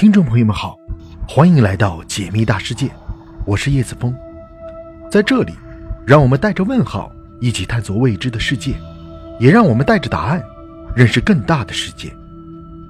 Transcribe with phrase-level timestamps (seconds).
[0.00, 0.78] 听众朋友们好，
[1.28, 2.90] 欢迎来到解密大世界，
[3.44, 4.16] 我是叶子峰，
[5.10, 5.52] 在这里，
[6.06, 8.72] 让我们带着问号一起探索未知的世界，
[9.38, 10.42] 也让我们带着答案
[10.96, 12.10] 认识更大的世界。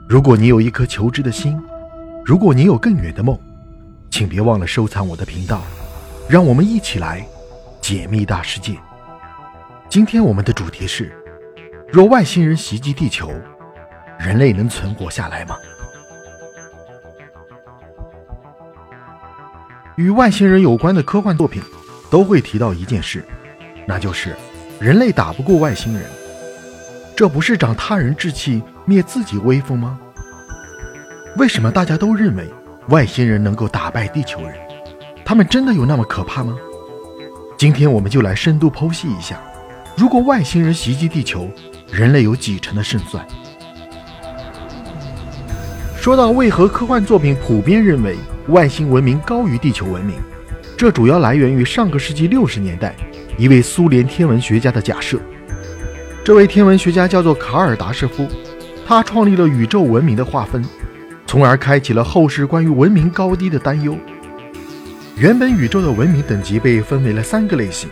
[0.09, 1.61] 如果你有一颗求知的心，
[2.25, 3.37] 如果你有更远的梦，
[4.09, 5.63] 请别忘了收藏我的频道，
[6.29, 7.27] 让我们一起来
[7.81, 8.77] 解密大世界。
[9.89, 11.13] 今天我们的主题是：
[11.93, 13.33] 若外星人袭击地球，
[14.17, 15.57] 人类能存活下来吗？
[20.01, 21.61] 与外星人有关的科幻作品，
[22.09, 23.23] 都会提到一件事，
[23.87, 24.35] 那就是
[24.81, 26.03] 人类打不过外星人。
[27.15, 30.01] 这不是长他人志气灭自己威风吗？
[31.37, 32.49] 为什么大家都认为
[32.89, 34.55] 外星人能够打败地球人？
[35.23, 36.57] 他们真的有那么可怕吗？
[37.59, 39.39] 今天我们就来深度剖析一下，
[39.99, 41.47] 如果外星人袭击地球，
[41.93, 43.23] 人类有几成的胜算？
[46.01, 48.17] 说到为何科幻作品普遍认为
[48.49, 50.17] 外星文明高于地球文明，
[50.75, 52.97] 这主要来源于上个世纪六十年代
[53.37, 55.21] 一位苏联天文学家的假设。
[56.25, 58.27] 这位天文学家叫做卡尔达舍夫，
[58.87, 60.65] 他创立了宇宙文明的划分，
[61.27, 63.95] 从而开启了后世关于文明高低的担忧。
[65.19, 67.91] 原本宇宙的文明等级被分为了三个类型，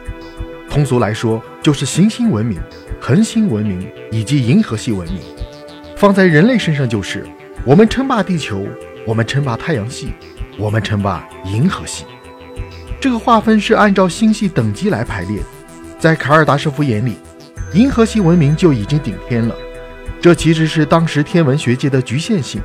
[0.70, 2.58] 通俗来说就是行星文明、
[2.98, 5.20] 恒星文明以及银河系文明。
[5.94, 7.22] 放在人类身上就是。
[7.64, 8.64] 我们称霸地球，
[9.04, 10.12] 我们称霸太阳系，
[10.56, 12.04] 我们称霸银河系。
[13.00, 15.40] 这个划分是按照星系等级来排列。
[15.98, 17.16] 在卡尔达舍夫眼里，
[17.74, 19.54] 银河系文明就已经顶天了。
[20.20, 22.62] 这其实是当时天文学界的局限性，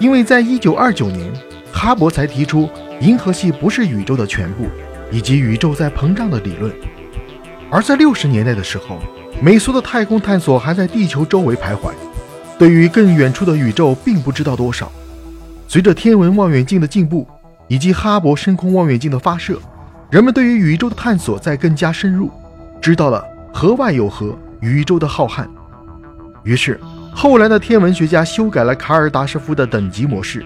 [0.00, 1.32] 因为在一九二九年，
[1.72, 2.68] 哈勃才提出
[3.00, 4.66] 银河系不是宇宙的全部，
[5.10, 6.72] 以及宇宙在膨胀的理论。
[7.70, 8.98] 而在六十年代的时候，
[9.40, 11.92] 美苏的太空探索还在地球周围徘徊。
[12.58, 14.90] 对于更远处的宇宙，并不知道多少。
[15.66, 17.26] 随着天文望远镜的进步，
[17.68, 19.58] 以及哈勃深空望远镜的发射，
[20.10, 22.30] 人们对于宇宙的探索在更加深入，
[22.80, 25.46] 知道了河外有河，宇宙的浩瀚。
[26.44, 26.78] 于是，
[27.12, 30.44] 后来的天文学家修改了卡尔达舍夫的等级模式，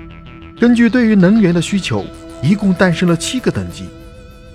[0.59, 2.05] 根据对于能源的需求，
[2.43, 3.87] 一共诞生了七个等级。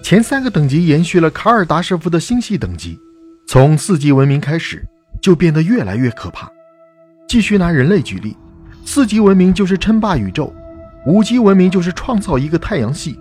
[0.02, 2.98] 前三个等级延续了卡尔达舍夫的星系等级，
[3.46, 4.86] 从四级文明开始，
[5.22, 6.50] 就变得越来越可怕。
[7.34, 8.38] 继续拿人类举例，
[8.86, 10.54] 四级文明就是称霸宇宙，
[11.08, 13.20] 五级文明就是创造一个太阳系，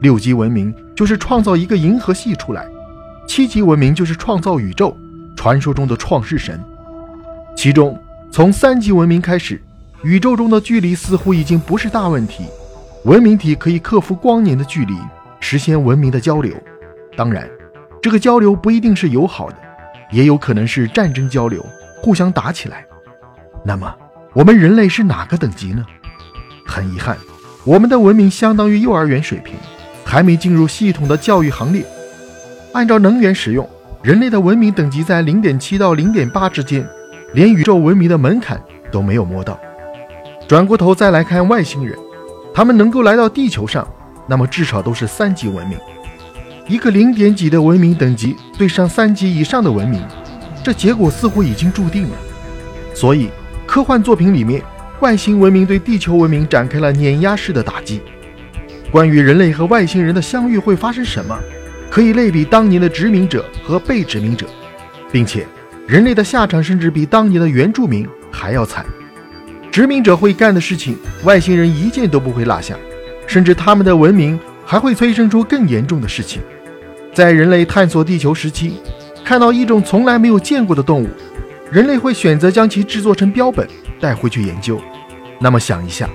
[0.00, 2.66] 六级文明就是创造一个银河系出来，
[3.26, 4.94] 七级文明就是创造宇宙，
[5.34, 6.62] 传说中的创世神。
[7.56, 7.98] 其中，
[8.30, 9.58] 从三级文明开始，
[10.02, 12.44] 宇宙中的距离似乎已经不是大问题，
[13.06, 14.94] 文明体可以克服光年的距离，
[15.40, 16.54] 实现文明的交流。
[17.16, 17.48] 当然，
[18.02, 19.56] 这个交流不一定是友好的，
[20.10, 21.64] 也有可能是战争交流，
[22.02, 22.84] 互相打起来。
[23.66, 23.92] 那么，
[24.32, 25.84] 我们人类是哪个等级呢？
[26.64, 27.16] 很遗憾，
[27.64, 29.56] 我们的文明相当于幼儿园水平，
[30.04, 31.84] 还没进入系统的教育行列。
[32.72, 33.68] 按照能源使用，
[34.02, 36.86] 人类的文明等级在零点七到零点八之间，
[37.32, 38.62] 连宇宙文明的门槛
[38.92, 39.58] 都没有摸到。
[40.46, 41.98] 转过头再来看外星人，
[42.54, 43.84] 他们能够来到地球上，
[44.28, 45.76] 那么至少都是三级文明。
[46.68, 50.00] 一个零点几的文明等级对上三级以上的文明，
[50.62, 52.16] 这结果似乎已经注定了。
[52.94, 53.28] 所以。
[53.76, 54.62] 科幻作品里面，
[55.00, 58.00] 外星文明对地球文明展开了碾压式的打击。
[58.90, 61.38] 关于人类和外星人的相遇会发生什么，
[61.90, 64.46] 可以类比当年的殖民者和被殖民者，
[65.12, 65.46] 并且
[65.86, 68.86] 人类的下场甚至比当年的原住民还要惨。
[69.70, 72.74] 殖民者会干的事情，外星人一件都不会落下，
[73.26, 76.40] 甚至他们的文明还会催生出更严重的事情。
[77.12, 78.80] 在人类探索地球时期，
[79.22, 81.10] 看到一种从来没有见过的动物。
[81.70, 83.66] 人类会选择将其制作成标本
[84.00, 84.80] 带回去研究。
[85.40, 86.08] 那么想一下，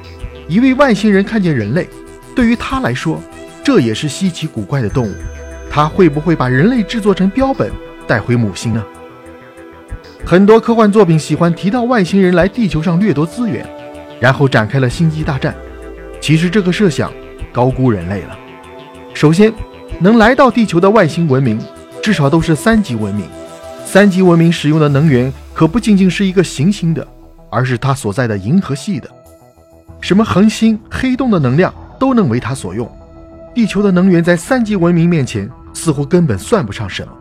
[0.47, 1.87] 一位外星人看见人类，
[2.35, 3.21] 对于他来说，
[3.63, 5.13] 这也是稀奇古怪的动物。
[5.69, 7.71] 他会不会把人类制作成标本
[8.07, 8.83] 带回母星呢？
[10.25, 13.65] 很多科幻作品喜欢提到外星人来地球上掠夺资源，
[14.19, 15.55] 然后展开了星际大战。
[16.19, 17.11] 其实这个设想
[17.51, 18.37] 高估人类了。
[19.13, 19.53] 首先，
[19.99, 21.59] 能来到地球的外星文明，
[22.01, 23.25] 至少都是三级文明。
[23.85, 25.31] 三级文明使用的能源
[25.61, 27.07] 可不仅仅是一个行星的，
[27.51, 29.07] 而是它所在的银河系的。
[29.99, 32.91] 什么恒星、黑洞的能量都能为它所用。
[33.53, 37.13] 地球的能源在三级文明面前似乎根本算不上什么。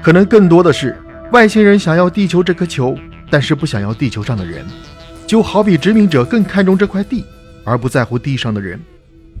[0.00, 0.96] 可能更多的是
[1.32, 2.96] 外星人想要地球这颗球，
[3.28, 4.64] 但是不想要地球上的人。
[5.26, 7.26] 就好比殖民者更看重这块地，
[7.62, 8.80] 而不在乎地上的人。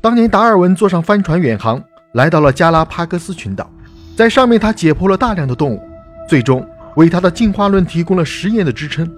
[0.02, 1.82] 当年达尔文坐上帆船远航，
[2.12, 3.70] 来到了加拉帕戈斯群岛，
[4.14, 5.82] 在上面他解剖了大量的动物。
[6.28, 6.62] 最终
[6.96, 9.10] 为他的进化论提供了实验的支撑。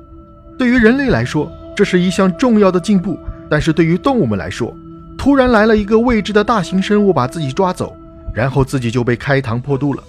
[0.58, 4.76] 对于人类来说，这是一项重要的进步，但是对于动物们来说，
[5.16, 7.96] 突然来了一个未知的大型生物把自己抓走，
[8.34, 10.02] 然后自己就被开膛破肚了。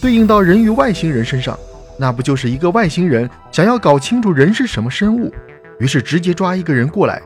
[0.00, 1.58] 对应到人与外星人身上，
[1.98, 5.32] 那不就是一个外星人想要搞清楚人是什么生物，
[5.78, 7.20] 于是直接抓一个人过来，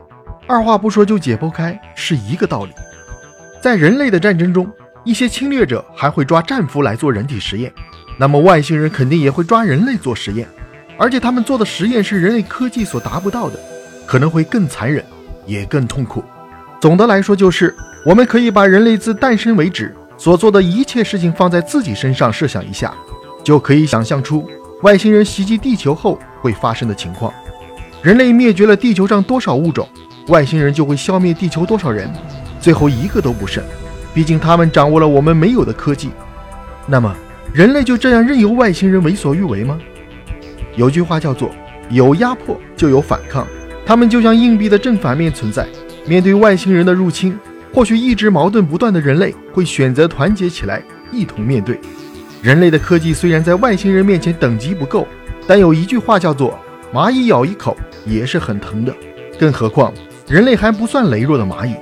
[0.47, 2.71] 二话不说就解剖开，是一个道理。
[3.61, 4.69] 在人类的战争中，
[5.03, 7.71] 一些侵略者还会抓战俘来做人体实验，
[8.17, 10.47] 那么外星人肯定也会抓人类做实验，
[10.97, 13.59] 而且他们做的实验是人类科技所达不到的，
[14.05, 15.03] 可能会更残忍，
[15.45, 16.23] 也更痛苦。
[16.79, 17.75] 总的来说，就是
[18.05, 19.93] 我们可以把人类自诞生为止。
[20.15, 22.93] 所做的一切事情放在自己身上设想一下，
[23.43, 24.47] 就可以想象出
[24.83, 27.33] 外星人袭击地球后会发生的情况。
[28.03, 29.89] 人类灭绝了地球上多少物种，
[30.27, 32.09] 外星人就会消灭地球多少人，
[32.61, 33.61] 最后一个都不剩。
[34.13, 36.11] 毕竟他们掌握了我们没有的科技。
[36.85, 37.13] 那么，
[37.53, 39.79] 人类就这样任由外星人为所欲为吗？
[40.75, 41.51] 有句话叫做
[41.91, 43.47] “有压迫就有反抗”，
[43.85, 45.67] 他们就像硬币的正反面存在。
[46.07, 47.37] 面对外星人的入侵。
[47.71, 51.79] 或许一直矛盾不断的人类会选择团结起来，一同面对。
[52.41, 55.07] 人类的科技虽然在外星人面前等级不够，
[55.47, 56.59] 但有一句话叫做
[56.93, 57.75] “蚂蚁咬一口
[58.05, 58.93] 也是很疼的”。
[59.39, 59.91] 更何况
[60.27, 61.73] 人类还不算羸弱的蚂蚁。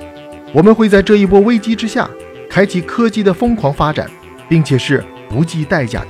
[0.54, 2.10] 我们会在这一波危机之下，
[2.50, 4.10] 开启科技的疯狂发展，
[4.48, 6.08] 并且是不计代价的。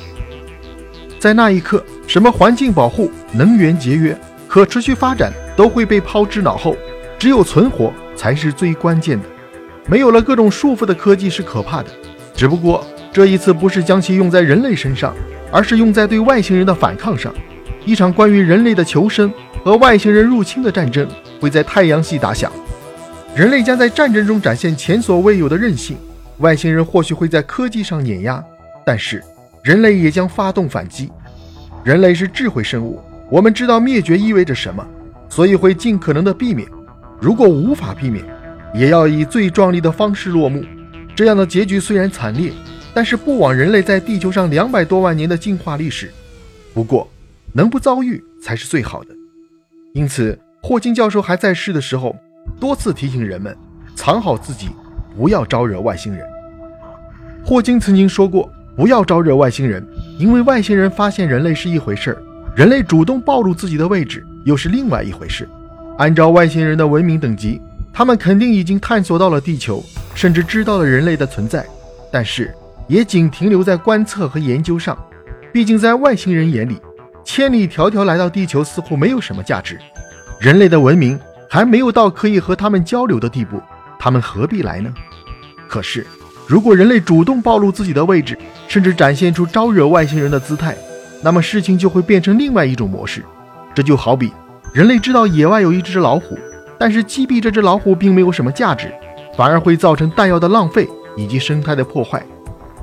[1.19, 6.75] 在那一刻，什么环境保护、能源节约、可持续发展都会被抛之脑后，
[7.19, 9.25] 只有存活才是最关键的。
[9.85, 11.89] 没有了各种束缚的科技是可怕的，
[12.35, 15.13] 只不过这一次不是将其用在人类身上，
[15.51, 17.33] 而是用在对外星人的反抗上。
[17.85, 19.31] 一场关于人类的求生
[19.63, 21.07] 和外星人入侵的战争
[21.39, 22.51] 会在太阳系打响，
[23.35, 25.97] 人类将在战争中展现前所未有的韧性。
[26.37, 28.43] 外星人或许会在科技上碾压，
[28.85, 29.23] 但是
[29.63, 31.11] 人类也将发动反击。
[31.83, 32.99] 人类是智慧生物，
[33.29, 34.85] 我们知道灭绝意味着什么，
[35.29, 36.67] 所以会尽可能的避免。
[37.19, 38.23] 如果无法避免，
[38.73, 40.63] 也要以最壮丽的方式落幕。
[41.15, 42.51] 这样的结局虽然惨烈，
[42.93, 46.11] 但是不枉人类在地球上两百多万年的进化历史。
[46.73, 47.09] 不过，
[47.53, 49.09] 能不遭遇才是最好的。
[49.93, 52.15] 因此，霍金教授还在世的时候，
[52.59, 53.55] 多次提醒人们
[53.95, 54.69] 藏好自己，
[55.17, 56.25] 不要招惹外星人。
[57.43, 58.49] 霍金曾经说过
[58.81, 59.87] ：“不要招惹外星人，
[60.17, 62.23] 因为外星人发现人类是一回事儿，
[62.55, 65.47] 人类主动暴露自己的位置又是另外一回事。
[65.99, 67.61] 按照外星人的文明等级。”
[67.93, 69.83] 他们肯定已经探索到了地球，
[70.15, 71.63] 甚至知道了人类的存在，
[72.11, 72.51] 但是
[72.87, 74.97] 也仅停留在观测和研究上。
[75.53, 76.81] 毕竟在外星人眼里，
[77.23, 79.77] 千里迢迢来到地球似乎没有什么价值。
[80.39, 83.61] 人类的文明还没有到可以和他们交流的地步，
[83.99, 84.91] 他们何必来呢？
[85.69, 86.07] 可是，
[86.51, 88.37] 如果人类主动暴露自己的位置，
[88.67, 90.75] 甚至展现出招惹外星人的姿态，
[91.21, 93.23] 那么事情就会变成另外一种模式。
[93.73, 94.33] 这就好比
[94.73, 96.37] 人类知道野外有一只老虎。
[96.77, 98.91] 但是击毙这只老虎并没有什么价值，
[99.37, 102.21] 反而会造成弹药的浪费以及生态的破坏。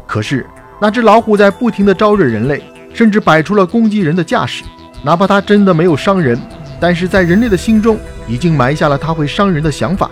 [0.06, 0.46] 可是
[0.80, 2.62] 那只老虎在不停地招惹人类，
[2.94, 4.64] 甚至摆出了攻击人的架势。
[5.02, 6.40] 哪怕它真的没有伤人，
[6.80, 10.10] 但是在人类的心中已经埋下了它会伤人的想法。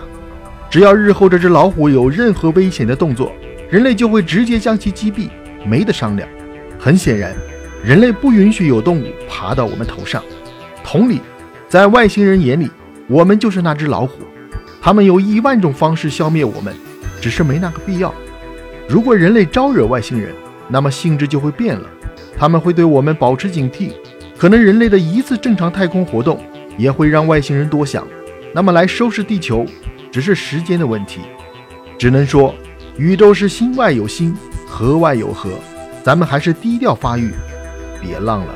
[0.69, 3.31] 只要日后这只老虎有任何危险的动作，
[3.69, 5.29] 人类就会直接将其击毙，
[5.65, 6.27] 没得商量。
[6.79, 7.35] 很显然，
[7.83, 10.23] 人类不允许有动物爬到我们头上。
[10.83, 11.19] 同理，
[11.67, 12.69] 在外星人眼里。
[13.09, 14.23] 我们就是那只老虎，
[14.81, 16.75] 他们有一万种方式消灭我们，
[17.21, 18.13] 只是没那个必要。
[18.85, 20.33] 如果人类招惹外星人，
[20.67, 21.89] 那么性质就会变了，
[22.37, 23.91] 他们会对我们保持警惕。
[24.37, 26.37] 可能人类的一次正常太空活动
[26.77, 28.05] 也会让外星人多想，
[28.53, 29.65] 那么来收拾地球
[30.11, 31.21] 只是时间的问题。
[31.97, 32.53] 只能说，
[32.97, 34.35] 宇宙是心外有心，
[34.67, 35.51] 河外有河，
[36.03, 37.31] 咱们还是低调发育，
[38.01, 38.55] 别浪了。